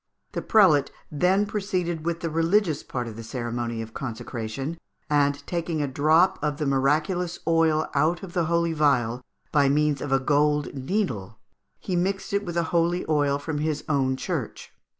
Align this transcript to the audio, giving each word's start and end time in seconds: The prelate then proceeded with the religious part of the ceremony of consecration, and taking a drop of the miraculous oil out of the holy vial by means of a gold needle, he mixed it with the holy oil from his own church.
The 0.31 0.41
prelate 0.41 0.89
then 1.11 1.45
proceeded 1.45 2.07
with 2.07 2.21
the 2.21 2.29
religious 2.31 2.81
part 2.81 3.07
of 3.07 3.15
the 3.15 3.21
ceremony 3.23 3.83
of 3.83 3.93
consecration, 3.93 4.79
and 5.11 5.45
taking 5.45 5.79
a 5.79 5.87
drop 5.87 6.39
of 6.41 6.57
the 6.57 6.65
miraculous 6.65 7.37
oil 7.47 7.85
out 7.93 8.23
of 8.23 8.33
the 8.33 8.45
holy 8.45 8.73
vial 8.73 9.21
by 9.51 9.69
means 9.69 10.01
of 10.01 10.11
a 10.11 10.19
gold 10.19 10.73
needle, 10.73 11.37
he 11.79 11.95
mixed 11.95 12.33
it 12.33 12.43
with 12.43 12.55
the 12.55 12.63
holy 12.73 13.05
oil 13.07 13.37
from 13.37 13.59
his 13.59 13.83
own 13.87 14.15
church. 14.15 14.73